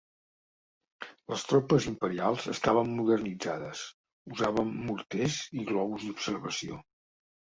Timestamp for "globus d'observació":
5.73-6.83